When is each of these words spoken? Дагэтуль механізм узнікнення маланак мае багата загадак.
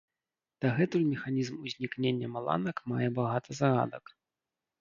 Дагэтуль 0.63 1.03
механізм 1.09 1.59
узнікнення 1.67 2.27
маланак 2.39 2.77
мае 2.93 3.09
багата 3.19 3.49
загадак. 3.61 4.05